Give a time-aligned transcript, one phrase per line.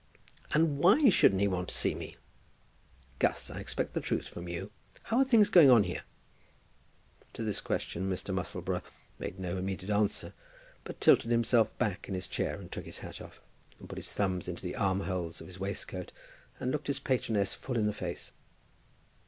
[0.55, 2.15] "And why shouldn't he want to see me?
[3.19, 4.71] Gus, I expect the truth from you.
[5.03, 6.01] How are things going on here?"
[7.33, 8.33] To this question Mr.
[8.33, 8.81] Musselboro
[9.19, 10.33] made no immediate answer;
[10.85, 13.41] but tilted himself back in his chair and took his hat off,
[13.77, 16.11] and put his thumbs into the arm holes of his waistcoat,
[16.59, 18.31] and looked his patroness full in the face.